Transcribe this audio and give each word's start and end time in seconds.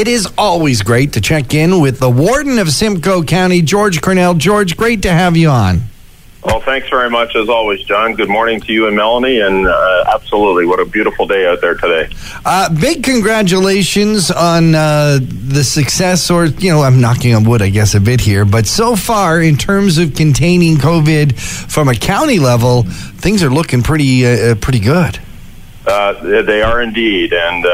It 0.00 0.08
is 0.08 0.26
always 0.38 0.80
great 0.80 1.12
to 1.12 1.20
check 1.20 1.52
in 1.52 1.78
with 1.78 1.98
the 1.98 2.08
warden 2.08 2.58
of 2.58 2.70
Simcoe 2.70 3.22
County, 3.22 3.60
George 3.60 4.00
Cornell. 4.00 4.32
George, 4.32 4.74
great 4.74 5.02
to 5.02 5.12
have 5.12 5.36
you 5.36 5.50
on. 5.50 5.82
Well, 6.42 6.62
thanks 6.62 6.88
very 6.88 7.10
much 7.10 7.36
as 7.36 7.50
always, 7.50 7.84
John. 7.84 8.14
Good 8.14 8.30
morning 8.30 8.62
to 8.62 8.72
you 8.72 8.86
and 8.86 8.96
Melanie, 8.96 9.40
and 9.40 9.66
uh, 9.66 10.04
absolutely, 10.14 10.64
what 10.64 10.80
a 10.80 10.86
beautiful 10.86 11.26
day 11.26 11.46
out 11.46 11.60
there 11.60 11.74
today. 11.74 12.08
Uh, 12.46 12.74
big 12.80 13.04
congratulations 13.04 14.30
on 14.30 14.74
uh, 14.74 15.18
the 15.20 15.62
success, 15.62 16.30
or 16.30 16.46
you 16.46 16.70
know, 16.70 16.80
I'm 16.80 17.02
knocking 17.02 17.34
on 17.34 17.44
wood, 17.44 17.60
I 17.60 17.68
guess, 17.68 17.94
a 17.94 18.00
bit 18.00 18.22
here, 18.22 18.46
but 18.46 18.66
so 18.66 18.96
far 18.96 19.42
in 19.42 19.58
terms 19.58 19.98
of 19.98 20.14
containing 20.14 20.76
COVID 20.76 21.38
from 21.38 21.88
a 21.88 21.94
county 21.94 22.38
level, 22.38 22.84
things 22.84 23.42
are 23.42 23.50
looking 23.50 23.82
pretty, 23.82 24.24
uh, 24.24 24.52
uh, 24.52 24.54
pretty 24.54 24.80
good. 24.80 25.20
Uh, 25.86 26.40
they 26.40 26.62
are 26.62 26.80
indeed, 26.80 27.34
and 27.34 27.66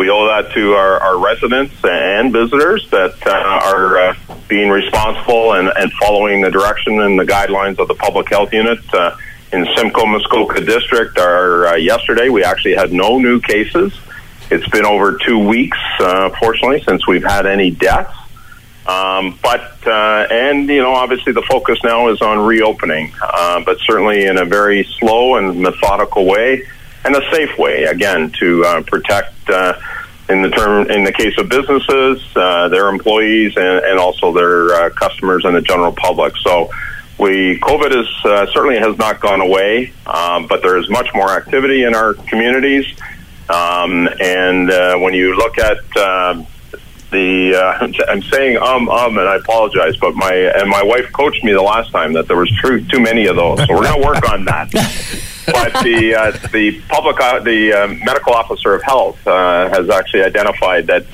we 0.00 0.08
owe 0.08 0.26
that 0.28 0.50
to 0.54 0.72
our, 0.72 0.98
our 0.98 1.18
residents 1.18 1.74
and 1.84 2.32
visitors 2.32 2.88
that 2.88 3.14
uh, 3.26 3.60
are 3.66 3.98
uh, 3.98 4.14
being 4.48 4.70
responsible 4.70 5.52
and, 5.52 5.70
and, 5.76 5.92
following 5.92 6.40
the 6.40 6.50
direction 6.50 7.02
and 7.02 7.20
the 7.20 7.24
guidelines 7.24 7.78
of 7.78 7.86
the 7.86 7.94
public 7.94 8.30
health 8.30 8.50
unit. 8.50 8.78
Uh, 8.94 9.14
in 9.52 9.66
Simcoe 9.76 10.06
Muskoka 10.06 10.64
District, 10.64 11.18
our, 11.18 11.66
uh, 11.66 11.74
yesterday 11.76 12.30
we 12.30 12.42
actually 12.42 12.76
had 12.76 12.94
no 12.94 13.18
new 13.18 13.42
cases. 13.42 13.92
It's 14.50 14.66
been 14.70 14.86
over 14.86 15.18
two 15.18 15.38
weeks, 15.38 15.78
uh, 15.98 16.30
fortunately, 16.40 16.82
since 16.82 17.06
we've 17.06 17.22
had 17.22 17.44
any 17.44 17.70
deaths. 17.70 18.16
Um, 18.86 19.38
but 19.42 19.86
uh, 19.86 20.26
and 20.30 20.66
you 20.66 20.80
know, 20.80 20.94
obviously, 20.94 21.34
the 21.34 21.42
focus 21.42 21.78
now 21.84 22.08
is 22.08 22.22
on 22.22 22.38
reopening, 22.38 23.12
but 23.20 23.78
certainly 23.80 24.24
in 24.24 24.38
a 24.38 24.46
very 24.46 24.84
slow 24.98 25.36
and 25.36 25.60
methodical 25.60 26.24
way 26.24 26.64
and 27.04 27.16
a 27.16 27.30
safe 27.30 27.58
way 27.58 27.84
again 27.84 28.30
to 28.38 28.64
uh, 28.64 28.82
protect 28.82 29.48
uh, 29.48 29.74
in 30.28 30.42
the 30.42 30.50
term 30.50 30.90
in 30.90 31.04
the 31.04 31.12
case 31.12 31.36
of 31.38 31.48
businesses 31.48 32.22
uh, 32.36 32.68
their 32.68 32.88
employees 32.88 33.56
and, 33.56 33.84
and 33.84 33.98
also 33.98 34.32
their 34.32 34.72
uh, 34.74 34.90
customers 34.90 35.44
and 35.44 35.56
the 35.56 35.62
general 35.62 35.92
public 35.92 36.36
so 36.38 36.70
we 37.18 37.58
COVID 37.60 38.00
is 38.00 38.24
uh, 38.24 38.46
certainly 38.52 38.78
has 38.78 38.96
not 38.96 39.20
gone 39.20 39.42
away, 39.42 39.92
um, 40.06 40.46
but 40.46 40.62
there 40.62 40.78
is 40.78 40.88
much 40.88 41.08
more 41.14 41.28
activity 41.30 41.84
in 41.84 41.94
our 41.94 42.14
communities. 42.14 42.86
Um, 43.50 44.08
and 44.18 44.70
uh, 44.70 44.96
when 44.96 45.12
you 45.12 45.36
look 45.36 45.58
at 45.58 45.76
the, 47.10 47.54
uh, 47.54 48.02
I'm 48.08 48.22
saying 48.22 48.56
um 48.58 48.88
um, 48.88 49.18
and 49.18 49.28
I 49.28 49.36
apologize, 49.36 49.96
but 49.98 50.14
my 50.14 50.32
and 50.32 50.68
my 50.68 50.82
wife 50.82 51.12
coached 51.12 51.44
me 51.44 51.52
the 51.52 51.62
last 51.62 51.90
time 51.90 52.14
that 52.14 52.26
there 52.26 52.36
was 52.36 52.50
too 52.62 52.84
too 52.86 53.00
many 53.00 53.26
of 53.26 53.36
those, 53.36 53.58
so 53.66 53.74
we're 53.74 53.92
to 53.92 54.00
work 54.00 54.28
on 54.30 54.44
that. 54.46 54.72
but 55.46 55.72
the 55.82 56.14
uh, 56.18 56.48
the 56.52 56.80
public 56.88 57.20
uh, 57.20 57.40
the 57.40 57.72
uh, 57.72 57.86
medical 58.04 58.32
officer 58.32 58.74
of 58.74 58.82
health 58.82 59.24
uh, 59.26 59.68
has 59.68 59.88
actually 59.90 60.22
identified 60.22 60.86
that 60.86 61.04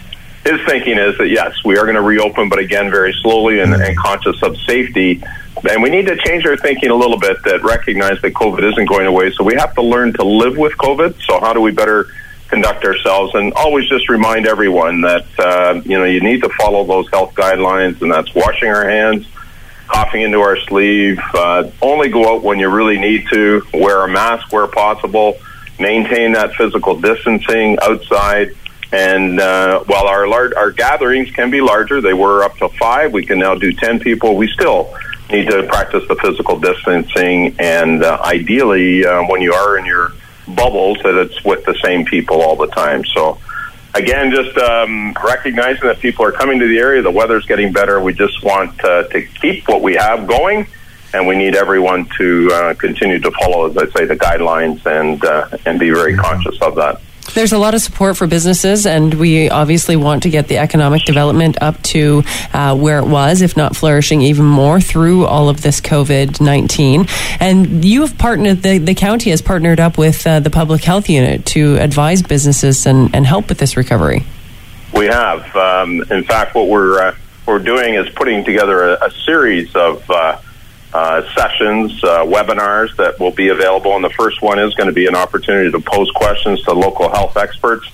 his 0.44 0.60
thinking 0.64 0.96
is 0.96 1.18
that 1.18 1.28
yes, 1.28 1.52
we 1.64 1.76
are 1.76 1.82
going 1.82 1.96
to 1.96 2.02
reopen, 2.02 2.48
but 2.48 2.60
again, 2.60 2.88
very 2.90 3.12
slowly 3.20 3.58
and, 3.60 3.74
and 3.74 3.96
conscious 3.96 4.40
of 4.44 4.56
safety. 4.58 5.20
And 5.68 5.82
we 5.82 5.90
need 5.90 6.06
to 6.06 6.16
change 6.16 6.46
our 6.46 6.56
thinking 6.56 6.90
a 6.90 6.94
little 6.94 7.18
bit 7.18 7.42
that 7.44 7.64
recognize 7.64 8.22
that 8.22 8.32
COVID 8.32 8.70
isn't 8.72 8.88
going 8.88 9.06
away. 9.06 9.32
So 9.32 9.42
we 9.42 9.54
have 9.54 9.74
to 9.74 9.82
learn 9.82 10.12
to 10.14 10.24
live 10.24 10.56
with 10.56 10.72
COVID. 10.74 11.20
So 11.24 11.40
how 11.40 11.52
do 11.52 11.60
we 11.60 11.72
better 11.72 12.06
conduct 12.48 12.84
ourselves? 12.84 13.34
And 13.34 13.52
always 13.54 13.88
just 13.88 14.08
remind 14.08 14.46
everyone 14.46 15.00
that 15.00 15.26
uh, 15.36 15.80
you 15.84 15.98
know 15.98 16.04
you 16.04 16.20
need 16.20 16.42
to 16.42 16.48
follow 16.50 16.84
those 16.84 17.10
health 17.10 17.34
guidelines, 17.34 18.00
and 18.00 18.12
that's 18.12 18.32
washing 18.32 18.68
our 18.68 18.88
hands 18.88 19.26
coughing 19.86 20.22
into 20.22 20.40
our 20.40 20.56
sleeve. 20.56 21.18
Uh, 21.34 21.70
only 21.80 22.08
go 22.08 22.34
out 22.34 22.42
when 22.42 22.58
you 22.58 22.68
really 22.68 22.98
need 22.98 23.26
to. 23.32 23.62
Wear 23.72 24.04
a 24.04 24.08
mask 24.08 24.52
where 24.52 24.66
possible. 24.66 25.38
Maintain 25.78 26.32
that 26.32 26.54
physical 26.54 26.98
distancing 27.00 27.78
outside. 27.82 28.54
And 28.92 29.40
uh, 29.40 29.82
while 29.84 30.06
our 30.06 30.28
lar- 30.28 30.56
our 30.56 30.70
gatherings 30.70 31.30
can 31.30 31.50
be 31.50 31.60
larger, 31.60 32.00
they 32.00 32.14
were 32.14 32.44
up 32.44 32.56
to 32.58 32.68
five. 32.68 33.12
We 33.12 33.26
can 33.26 33.38
now 33.38 33.54
do 33.56 33.72
ten 33.72 33.98
people. 33.98 34.36
We 34.36 34.48
still 34.48 34.94
need 35.28 35.48
to 35.48 35.64
practice 35.64 36.06
the 36.06 36.14
physical 36.14 36.60
distancing, 36.60 37.56
and 37.58 38.04
uh, 38.04 38.20
ideally, 38.24 39.04
uh, 39.04 39.24
when 39.24 39.42
you 39.42 39.52
are 39.52 39.76
in 39.76 39.84
your 39.84 40.12
bubbles, 40.46 40.98
that 41.02 41.16
it's 41.16 41.44
with 41.44 41.64
the 41.64 41.74
same 41.82 42.04
people 42.04 42.42
all 42.42 42.54
the 42.54 42.68
time. 42.68 43.04
So 43.04 43.38
again, 43.96 44.30
just 44.30 44.56
um, 44.58 45.14
recognizing 45.24 45.88
that 45.88 45.98
people 45.98 46.24
are 46.24 46.32
coming 46.32 46.58
to 46.58 46.68
the 46.68 46.78
area, 46.78 47.02
the 47.02 47.10
weather's 47.10 47.46
getting 47.46 47.72
better. 47.72 48.00
We 48.00 48.12
just 48.12 48.42
want 48.42 48.82
uh, 48.84 49.04
to 49.08 49.22
keep 49.22 49.68
what 49.68 49.82
we 49.82 49.94
have 49.94 50.26
going, 50.26 50.66
and 51.14 51.26
we 51.26 51.36
need 51.36 51.56
everyone 51.56 52.08
to 52.18 52.50
uh, 52.52 52.74
continue 52.74 53.18
to 53.20 53.30
follow, 53.32 53.70
as 53.70 53.76
I 53.76 53.86
say, 53.90 54.04
the 54.04 54.16
guidelines 54.16 54.84
and 54.86 55.24
uh, 55.24 55.48
and 55.64 55.80
be 55.80 55.90
very 55.90 56.14
conscious 56.16 56.60
of 56.60 56.76
that. 56.76 57.00
There's 57.36 57.52
a 57.52 57.58
lot 57.58 57.74
of 57.74 57.82
support 57.82 58.16
for 58.16 58.26
businesses, 58.26 58.86
and 58.86 59.12
we 59.12 59.50
obviously 59.50 59.94
want 59.94 60.22
to 60.22 60.30
get 60.30 60.48
the 60.48 60.56
economic 60.56 61.04
development 61.04 61.58
up 61.60 61.82
to 61.82 62.22
uh, 62.54 62.74
where 62.74 62.98
it 62.98 63.04
was, 63.04 63.42
if 63.42 63.58
not 63.58 63.76
flourishing 63.76 64.22
even 64.22 64.46
more 64.46 64.80
through 64.80 65.26
all 65.26 65.50
of 65.50 65.60
this 65.60 65.82
COVID 65.82 66.40
19. 66.40 67.04
And 67.38 67.84
you 67.84 68.00
have 68.00 68.16
partnered, 68.16 68.62
the, 68.62 68.78
the 68.78 68.94
county 68.94 69.28
has 69.32 69.42
partnered 69.42 69.80
up 69.80 69.98
with 69.98 70.26
uh, 70.26 70.40
the 70.40 70.48
public 70.48 70.82
health 70.82 71.10
unit 71.10 71.44
to 71.48 71.76
advise 71.76 72.22
businesses 72.22 72.86
and, 72.86 73.14
and 73.14 73.26
help 73.26 73.50
with 73.50 73.58
this 73.58 73.76
recovery. 73.76 74.24
We 74.94 75.04
have. 75.04 75.54
Um, 75.54 76.04
in 76.10 76.24
fact, 76.24 76.54
what 76.54 76.68
we're, 76.68 77.08
uh, 77.08 77.16
we're 77.44 77.58
doing 77.58 77.96
is 77.96 78.08
putting 78.14 78.46
together 78.46 78.94
a, 78.94 79.08
a 79.08 79.10
series 79.10 79.76
of 79.76 80.10
uh, 80.10 80.38
sessions, 81.34 82.02
uh, 82.02 82.24
webinars 82.24 82.94
that 82.96 83.18
will 83.18 83.30
be 83.30 83.48
available. 83.48 83.94
And 83.94 84.04
the 84.04 84.10
first 84.10 84.42
one 84.42 84.58
is 84.58 84.74
going 84.74 84.88
to 84.88 84.94
be 84.94 85.06
an 85.06 85.16
opportunity 85.16 85.70
to 85.70 85.80
pose 85.80 86.10
questions 86.10 86.62
to 86.62 86.72
local 86.72 87.08
health 87.08 87.36
experts. 87.36 87.88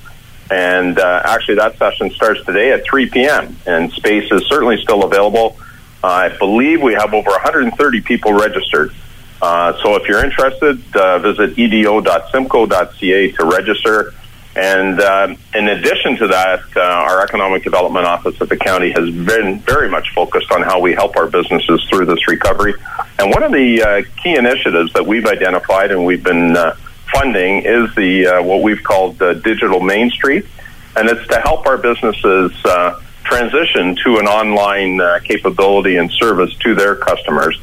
And 0.50 0.98
uh, 0.98 1.22
actually, 1.24 1.56
that 1.56 1.78
session 1.78 2.10
starts 2.10 2.44
today 2.44 2.72
at 2.72 2.84
3 2.84 3.08
p.m. 3.10 3.56
And 3.66 3.90
space 3.92 4.30
is 4.30 4.46
certainly 4.46 4.80
still 4.82 5.04
available. 5.04 5.56
Uh, 6.04 6.06
I 6.06 6.36
believe 6.36 6.82
we 6.82 6.94
have 6.94 7.14
over 7.14 7.30
130 7.30 8.00
people 8.02 8.32
registered. 8.32 8.92
Uh, 9.40 9.72
so 9.82 9.96
if 9.96 10.06
you're 10.06 10.24
interested, 10.24 10.80
uh, 10.96 11.18
visit 11.18 11.58
edo.simcoe.ca 11.58 13.32
to 13.32 13.44
register. 13.44 14.14
And 14.54 15.00
uh, 15.00 15.34
in 15.54 15.68
addition 15.68 16.16
to 16.16 16.28
that, 16.28 16.60
uh, 16.76 16.80
our 16.80 17.22
economic 17.22 17.64
development 17.64 18.04
office 18.04 18.38
at 18.40 18.50
the 18.50 18.56
county 18.56 18.90
has 18.90 19.10
been 19.10 19.60
very 19.60 19.88
much 19.88 20.12
focused 20.14 20.52
on 20.52 20.62
how 20.62 20.80
we 20.80 20.92
help 20.92 21.16
our 21.16 21.26
businesses 21.26 21.82
through 21.88 22.06
this 22.06 22.28
recovery. 22.28 22.74
And 23.18 23.30
one 23.30 23.42
of 23.42 23.52
the 23.52 23.82
uh, 23.82 24.02
key 24.22 24.36
initiatives 24.36 24.92
that 24.92 25.06
we've 25.06 25.26
identified 25.26 25.90
and 25.90 26.04
we've 26.04 26.22
been 26.22 26.54
uh, 26.54 26.76
funding 27.14 27.64
is 27.64 27.94
the 27.94 28.26
uh, 28.26 28.42
what 28.42 28.62
we've 28.62 28.82
called 28.82 29.18
the 29.18 29.34
digital 29.34 29.80
Main 29.80 30.10
Street, 30.10 30.46
and 30.96 31.08
it's 31.08 31.26
to 31.28 31.40
help 31.40 31.66
our 31.66 31.78
businesses 31.78 32.52
uh, 32.66 33.00
transition 33.24 33.96
to 34.04 34.18
an 34.18 34.26
online 34.26 35.00
capability 35.24 35.96
and 35.96 36.10
service 36.10 36.54
to 36.56 36.74
their 36.74 36.96
customers. 36.96 37.58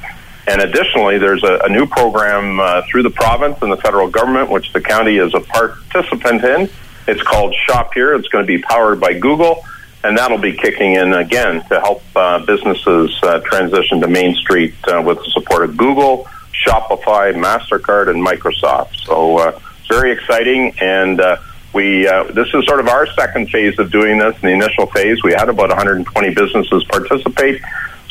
And 0.50 0.62
additionally, 0.62 1.20
there's 1.20 1.44
a, 1.44 1.60
a 1.66 1.70
new 1.70 1.86
program 1.86 2.60
uh, 2.60 2.82
through 2.90 3.04
the 3.04 3.12
province 3.12 3.60
and 3.62 3.72
the 3.72 3.78
federal 3.78 4.10
government, 4.10 4.50
which 4.50 4.74
the 4.74 4.82
county 4.82 5.18
is 5.18 5.36
a 5.36 5.42
participant 5.42 6.44
in. 6.44 6.68
It's 7.08 7.22
called 7.22 7.54
Shop 7.68 7.94
Here. 7.94 8.16
It's 8.16 8.28
going 8.30 8.44
to 8.44 8.48
be 8.48 8.60
powered 8.60 9.00
by 9.00 9.14
Google, 9.14 9.64
and 10.04 10.18
that'll 10.18 10.40
be 10.40 10.54
kicking 10.54 10.94
in 10.94 11.14
again 11.14 11.64
to 11.70 11.80
help 11.80 12.02
uh, 12.16 12.44
businesses 12.46 13.16
uh, 13.22 13.42
transition 13.42 14.02
to 14.02 14.08
Main 14.08 14.34
Street 14.34 14.74
uh, 14.88 15.04
with 15.06 15.20
the 15.20 15.30
support 15.30 15.70
of 15.70 15.78
Google, 15.78 16.28
Shopify, 16.66 17.32
Mastercard, 17.32 18.10
and 18.10 18.26
Microsoft. 18.26 18.96
So 19.06 19.38
uh, 19.38 19.60
very 19.88 20.12
exciting, 20.12 20.74
and 20.82 21.22
uh, 21.22 21.38
we 21.76 22.06
this 22.34 22.48
is 22.56 22.66
sort 22.66 22.80
of 22.80 22.88
our 22.88 23.06
second 23.14 23.52
phase 23.52 23.78
of 23.78 23.92
doing 23.92 24.18
this. 24.18 24.34
In 24.42 24.48
the 24.48 24.54
initial 24.54 24.88
phase, 24.88 25.22
we 25.24 25.34
had 25.34 25.48
about 25.48 25.70
120 25.70 26.34
businesses 26.34 26.84
participate. 26.86 27.62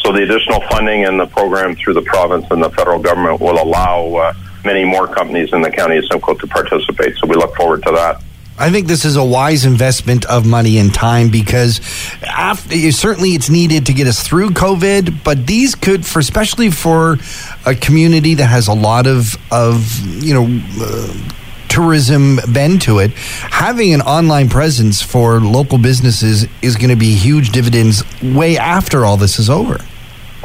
So 0.08 0.14
the 0.14 0.22
additional 0.22 0.62
funding 0.70 1.04
and 1.04 1.20
the 1.20 1.26
program 1.26 1.76
through 1.76 1.92
the 1.92 2.00
province 2.00 2.46
and 2.50 2.62
the 2.62 2.70
federal 2.70 2.98
government 2.98 3.42
will 3.42 3.62
allow 3.62 4.06
uh, 4.14 4.32
many 4.64 4.82
more 4.82 5.06
companies 5.06 5.52
in 5.52 5.60
the 5.60 5.70
county 5.70 5.98
of 5.98 6.06
Simcoe 6.06 6.32
to 6.32 6.46
participate. 6.46 7.14
So 7.18 7.26
we 7.26 7.36
look 7.36 7.54
forward 7.54 7.82
to 7.82 7.92
that. 7.92 8.22
I 8.56 8.70
think 8.70 8.86
this 8.86 9.04
is 9.04 9.16
a 9.16 9.24
wise 9.24 9.66
investment 9.66 10.24
of 10.24 10.46
money 10.46 10.78
and 10.78 10.94
time 10.94 11.28
because 11.28 11.82
after, 12.22 12.90
certainly 12.90 13.32
it's 13.32 13.50
needed 13.50 13.84
to 13.84 13.92
get 13.92 14.06
us 14.06 14.26
through 14.26 14.52
COVID, 14.52 15.22
but 15.24 15.46
these 15.46 15.74
could, 15.74 16.06
for 16.06 16.20
especially 16.20 16.70
for 16.70 17.18
a 17.66 17.74
community 17.74 18.32
that 18.32 18.46
has 18.46 18.66
a 18.66 18.72
lot 18.72 19.06
of 19.06 19.36
of 19.52 20.00
you 20.24 20.32
know. 20.32 20.62
Uh, 20.80 21.34
tourism 21.68 22.40
bend 22.48 22.80
to 22.80 22.98
it, 22.98 23.12
having 23.12 23.92
an 23.92 24.00
online 24.00 24.48
presence 24.48 25.02
for 25.02 25.38
local 25.38 25.76
businesses 25.76 26.46
is 26.62 26.76
going 26.76 26.88
to 26.88 26.96
be 26.96 27.14
huge 27.14 27.50
dividends 27.50 28.02
way 28.22 28.56
after 28.56 29.04
all 29.04 29.18
this 29.18 29.38
is 29.38 29.50
over. 29.50 29.78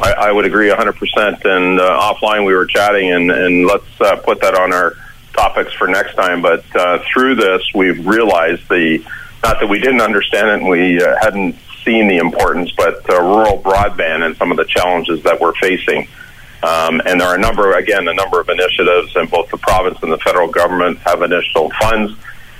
I, 0.00 0.12
I 0.12 0.32
would 0.32 0.44
agree 0.44 0.70
100%. 0.70 1.44
And 1.44 1.80
uh, 1.80 2.14
offline, 2.14 2.46
we 2.46 2.54
were 2.54 2.66
chatting, 2.66 3.12
and, 3.12 3.30
and 3.30 3.66
let's 3.66 4.00
uh, 4.00 4.16
put 4.16 4.40
that 4.40 4.54
on 4.54 4.72
our 4.72 4.94
topics 5.32 5.72
for 5.72 5.86
next 5.86 6.14
time. 6.14 6.42
But 6.42 6.64
uh, 6.74 6.98
through 7.12 7.36
this, 7.36 7.62
we've 7.74 8.06
realized 8.06 8.68
the 8.68 9.04
not 9.42 9.60
that 9.60 9.68
we 9.68 9.78
didn't 9.78 10.00
understand 10.00 10.48
it 10.48 10.54
and 10.54 10.68
we 10.68 11.02
uh, 11.02 11.16
hadn't 11.20 11.56
seen 11.84 12.08
the 12.08 12.16
importance, 12.16 12.72
but 12.72 13.08
uh, 13.10 13.20
rural 13.20 13.60
broadband 13.60 14.24
and 14.24 14.36
some 14.38 14.50
of 14.50 14.56
the 14.56 14.64
challenges 14.64 15.22
that 15.24 15.38
we're 15.38 15.54
facing. 15.56 16.08
Um, 16.62 17.02
and 17.04 17.20
there 17.20 17.28
are 17.28 17.34
a 17.34 17.38
number, 17.38 17.74
again, 17.74 18.08
a 18.08 18.14
number 18.14 18.40
of 18.40 18.48
initiatives, 18.48 19.14
and 19.16 19.30
both 19.30 19.50
the 19.50 19.58
province 19.58 19.98
and 20.02 20.10
the 20.10 20.18
federal 20.18 20.48
government 20.48 20.98
have 21.00 21.20
initial 21.20 21.70
funds. 21.78 22.16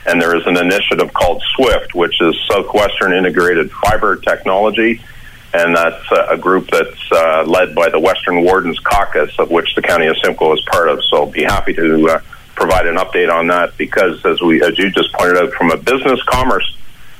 and 0.07 0.21
there 0.21 0.37
is 0.37 0.47
an 0.47 0.59
initiative 0.59 1.11
called 1.15 1.43
SWIFT, 1.57 1.95
which 1.95 2.21
is 2.21 2.39
Southwestern 2.47 3.15
Integrated 3.15 3.73
Fiber 3.73 4.17
Technology, 4.17 5.01
and 5.55 5.77
that's 5.77 6.05
a 6.31 6.37
group 6.37 6.69
that's 6.71 7.13
uh, 7.13 7.45
led 7.47 7.75
by 7.75 7.89
the 7.89 7.99
Western 7.99 8.43
Wardens 8.43 8.79
Caucus, 8.81 9.39
of 9.39 9.51
which 9.51 9.75
the 9.75 9.83
County 9.83 10.07
of 10.07 10.17
Simcoe 10.23 10.53
is 10.55 10.61
part 10.71 10.89
of. 10.89 11.03
So, 11.05 11.19
I'll 11.19 11.31
be 11.31 11.45
happy 11.45 11.73
to 11.75 12.09
uh, 12.09 12.21
provide 12.55 12.87
an 12.87 12.97
update 12.97 13.33
on 13.33 13.47
that 13.49 13.77
because, 13.77 14.25
as 14.27 14.41
we, 14.41 14.63
as 14.63 14.79
you 14.79 14.91
just 14.91 15.13
pointed 15.13 15.37
out, 15.37 15.53
from 15.53 15.71
a 15.71 15.77
business 15.77 16.23
commerce 16.25 16.77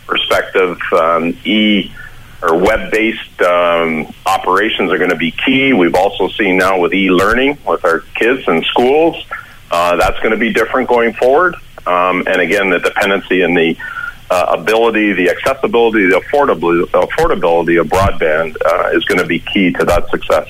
perspective, 0.07 0.79
um, 0.93 1.37
e 1.45 1.93
or 2.43 2.59
web-based 2.59 3.41
um, 3.41 4.13
operations 4.27 4.93
are 4.93 4.99
going 4.99 5.11
to 5.11 5.17
be 5.17 5.31
key. 5.31 5.73
We've 5.73 5.95
also 5.95 6.29
seen 6.29 6.59
now 6.59 6.79
with 6.79 6.93
e-learning 6.93 7.59
with 7.67 7.85
our 7.87 8.01
kids 8.01 8.47
in 8.47 8.63
schools, 8.65 9.25
uh, 9.71 9.97
that's 9.97 10.19
going 10.19 10.33
to 10.33 10.37
be 10.37 10.53
different 10.53 10.89
going 10.89 11.15
forward. 11.15 11.55
Um, 11.87 12.25
and 12.27 12.41
again, 12.41 12.71
the 12.71 12.81
dependency 12.81 13.43
and 13.43 13.57
the 13.57 13.77
uh, 14.31 14.57
ability, 14.59 15.13
the 15.13 15.31
accessibility, 15.31 16.07
the 16.07 16.21
affordability, 16.21 16.85
affordability 16.87 17.81
of 17.81 17.87
broadband 17.89 18.57
uh, 18.65 18.97
is 18.97 19.05
going 19.05 19.19
to 19.19 19.27
be 19.27 19.39
key 19.39 19.73
to 19.73 19.85
that 19.85 20.09
success. 20.11 20.49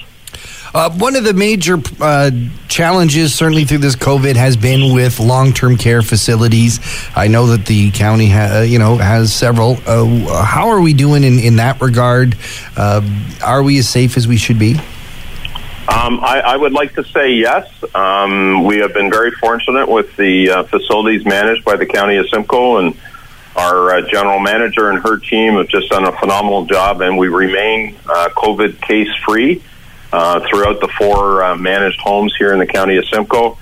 Uh, 0.75 0.91
one 0.91 1.15
of 1.15 1.23
the 1.23 1.33
major 1.33 1.81
uh, 2.01 2.33
challenges, 2.67 3.33
certainly 3.33 3.65
through 3.65 3.79
this 3.79 3.95
COVID, 3.95 4.35
has 4.35 4.57
been 4.57 4.93
with 4.93 5.21
long-term 5.21 5.77
care 5.77 6.03
facilities. 6.03 6.81
I 7.15 7.29
know 7.29 7.47
that 7.47 7.67
the 7.67 7.93
county, 7.93 8.29
ha- 8.29 8.59
uh, 8.59 8.61
you 8.63 8.81
know, 8.81 8.97
has 8.97 9.33
several. 9.33 9.77
Uh, 9.87 10.43
how 10.45 10.71
are 10.71 10.81
we 10.81 10.93
doing 10.93 11.23
in, 11.23 11.39
in 11.39 11.57
that 11.57 11.81
regard? 11.81 12.37
Uh, 12.77 13.03
are 13.45 13.63
we 13.63 13.79
as 13.79 13.89
safe 13.89 14.17
as 14.17 14.27
we 14.27 14.37
should 14.37 14.59
be? 14.59 14.75
Um, 15.87 16.19
I, 16.21 16.41
I, 16.45 16.57
would 16.57 16.73
like 16.73 16.95
to 16.95 17.05
say 17.05 17.35
yes. 17.35 17.69
Um, 17.95 18.65
we 18.65 18.79
have 18.79 18.95
been 18.95 19.11
very 19.11 19.31
fortunate 19.31 19.87
with 19.87 20.17
the 20.17 20.51
uh, 20.51 20.63
facilities 20.65 21.25
managed 21.27 21.65
by 21.65 21.77
the 21.77 21.85
county 21.87 22.17
of 22.17 22.27
Simcoe, 22.31 22.79
and 22.79 22.97
our 23.57 24.03
general 24.03 24.41
manager 24.41 24.91
and 24.91 25.03
her 25.03 25.19
team 25.19 25.55
have 25.55 25.69
just 25.69 25.89
done 25.91 26.05
a 26.05 26.13
phenomenal 26.19 26.67
job, 26.67 27.01
and 27.01 27.17
we 27.17 27.29
remain 27.29 27.95
COVID 27.95 28.81
case 28.81 29.15
free 29.25 29.63
uh, 30.15 30.41
throughout 30.49 30.81
the 30.81 30.89
four 30.97 31.43
uh, 31.43 31.57
managed 31.57 31.99
homes 31.99 32.35
here 32.39 32.53
in 32.53 32.61
the 32.61 32.67
county 32.67 32.97
of 32.97 33.05
Simcoe. 33.09 33.59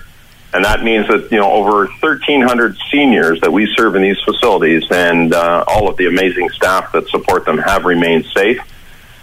And 0.53 0.65
that 0.65 0.83
means 0.83 1.07
that, 1.07 1.31
you 1.31 1.39
know, 1.39 1.51
over 1.51 1.87
1,300 1.87 2.77
seniors 2.91 3.41
that 3.41 3.51
we 3.51 3.67
serve 3.75 3.95
in 3.95 4.03
these 4.03 4.19
facilities 4.23 4.83
and 4.91 5.33
uh, 5.33 5.63
all 5.67 5.89
of 5.89 5.97
the 5.97 6.05
amazing 6.05 6.49
staff 6.51 6.91
that 6.91 7.07
support 7.07 7.45
them 7.45 7.57
have 7.57 7.85
remained 7.85 8.25
safe. 8.27 8.59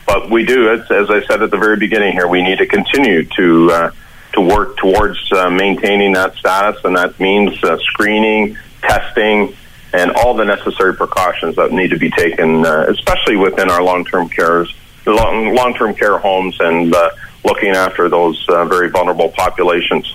But 0.07 0.29
we 0.29 0.45
do, 0.45 0.73
as, 0.73 0.91
as 0.91 1.09
I 1.09 1.25
said 1.25 1.41
at 1.41 1.53
the 1.53 1.57
very 1.57 1.77
beginning 1.77 2.15
here, 2.15 2.27
we 2.27 2.43
need 2.43 2.59
to 2.59 2.67
continue 2.67 3.25
to 3.37 3.71
uh, 3.71 3.91
to 4.33 4.41
work 4.41 4.77
towards 4.77 5.33
uh, 5.33 5.51
maintaining 5.51 6.13
that 6.15 6.35
status, 6.35 6.83
and 6.85 6.97
that 6.97 7.19
means 7.21 7.63
uh, 7.63 7.79
screening, 7.79 8.57
testing, 8.81 9.55
and 9.93 10.13
all 10.13 10.35
the 10.35 10.45
necessary 10.45 10.95
precautions 10.95 11.57
that 11.57 11.73
need 11.73 11.91
to 11.91 11.99
be 11.99 12.11
taken, 12.11 12.65
uh, 12.65 12.87
especially 12.89 13.37
within 13.37 13.71
our 13.71 13.83
long-term 13.83 14.29
cares 14.29 14.73
long 15.07 15.55
long 15.55 15.75
term 15.75 15.95
care 15.95 16.19
homes 16.19 16.57
and 16.61 16.95
uh, 16.95 17.11
looking 17.45 17.71
after 17.71 18.09
those 18.09 18.45
uh, 18.49 18.65
very 18.67 18.91
vulnerable 18.91 19.31
populations. 19.31 20.15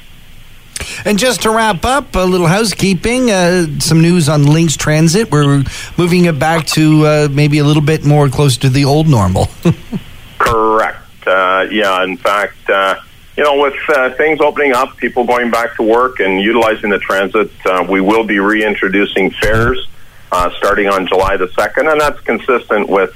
And 1.03 1.17
just 1.17 1.43
to 1.43 1.51
wrap 1.51 1.85
up, 1.85 2.15
a 2.15 2.19
little 2.19 2.47
housekeeping, 2.47 3.31
uh, 3.31 3.79
some 3.79 4.01
news 4.01 4.27
on 4.27 4.43
LINX 4.43 4.77
Transit. 4.77 5.31
We're 5.31 5.63
moving 5.97 6.25
it 6.25 6.37
back 6.37 6.65
to 6.67 7.05
uh, 7.05 7.27
maybe 7.31 7.59
a 7.59 7.63
little 7.63 7.81
bit 7.81 8.05
more 8.05 8.29
close 8.29 8.57
to 8.57 8.69
the 8.69 8.85
old 8.85 9.07
normal. 9.07 9.47
Correct. 10.37 10.99
Uh, 11.25 11.67
yeah, 11.71 12.03
in 12.03 12.17
fact, 12.17 12.69
uh, 12.69 12.99
you 13.37 13.43
know, 13.43 13.59
with 13.61 13.75
uh, 13.89 14.11
things 14.15 14.39
opening 14.41 14.73
up, 14.73 14.95
people 14.97 15.25
going 15.25 15.51
back 15.51 15.75
to 15.75 15.83
work 15.83 16.19
and 16.19 16.41
utilizing 16.41 16.89
the 16.89 16.99
transit, 16.99 17.51
uh, 17.65 17.85
we 17.89 18.01
will 18.01 18.23
be 18.23 18.39
reintroducing 18.39 19.31
fares 19.31 19.87
uh, 20.31 20.49
starting 20.57 20.87
on 20.87 21.05
July 21.07 21.37
the 21.37 21.47
2nd, 21.47 21.91
and 21.91 21.99
that's 21.99 22.19
consistent 22.21 22.89
with 22.89 23.13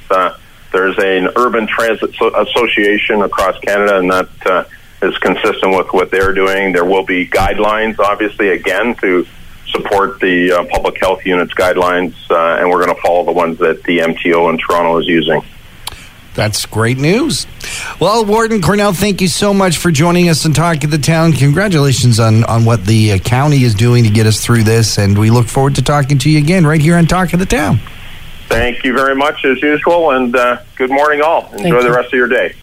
there's 0.72 0.98
an 0.98 1.32
urban 1.36 1.68
transit 1.68 2.12
association 2.20 3.22
across 3.22 3.58
Canada, 3.60 3.98
and 3.98 4.12
that 4.12 4.30
uh, 4.46 4.64
is 5.02 5.18
consistent 5.18 5.76
with 5.76 5.92
what 5.92 6.12
they're 6.12 6.34
doing. 6.34 6.74
There 6.74 6.86
will 6.86 7.06
be 7.06 7.28
guidelines, 7.28 8.00
obviously, 8.00 8.50
again 8.50 8.96
to 8.98 9.26
support 9.68 10.20
the 10.20 10.52
uh, 10.52 10.66
public 10.66 11.00
health 11.00 11.26
unit's 11.26 11.54
guidelines, 11.54 12.14
uh, 12.30 12.60
and 12.60 12.70
we're 12.70 12.84
going 12.84 12.96
to 12.96 13.02
follow 13.02 13.26
the 13.26 13.32
ones 13.32 13.58
that 13.60 13.84
the 13.84 14.00
MTO 14.00 14.52
in 14.52 14.58
Toronto 14.60 15.00
is 15.00 15.08
using. 15.08 15.42
That's 16.36 16.66
great 16.66 16.98
news. 16.98 17.48
Well, 18.00 18.24
Warden 18.26 18.62
Cornell, 18.62 18.94
thank 18.94 19.20
you 19.22 19.28
so 19.28 19.54
much 19.54 19.78
for 19.78 19.92
joining 19.92 20.30
us 20.30 20.46
and 20.46 20.56
talking 20.56 20.82
to 20.82 20.88
the 20.88 20.98
town. 20.98 21.34
Congratulations 21.34 22.20
on, 22.20 22.44
on 22.46 22.66
what 22.66 22.86
the 22.86 23.14
uh, 23.14 23.18
county 23.18 23.64
is 23.64 23.74
doing 23.76 24.04
to 24.04 24.10
get 24.10 24.26
us 24.26 24.40
through 24.44 24.64
this, 24.64 24.98
and 24.98 25.18
we 25.18 25.32
look 25.32 25.48
forward 25.48 25.76
to 25.76 25.82
talking 25.82 26.18
to 26.20 26.30
you 26.30 26.38
again 26.38 26.66
right 26.66 26.82
here 26.82 26.96
on 26.96 27.08
Talk 27.08 27.34
of 27.34 27.40
the 27.40 27.46
Town. 27.46 27.80
Thank 28.48 28.84
you 28.84 28.94
very 28.94 29.16
much, 29.16 29.46
as 29.46 29.62
usual, 29.62 30.12
and 30.12 30.36
uh, 30.36 30.62
good 30.76 30.90
morning, 30.90 31.22
all. 31.22 31.54
Enjoy 31.54 31.84
the 31.84 31.92
rest 31.92 32.08
of 32.08 32.14
your 32.14 32.28
day. 32.28 32.56